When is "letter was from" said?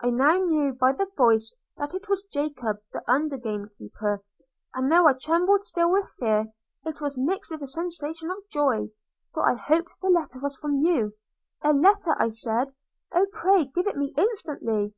10.08-10.76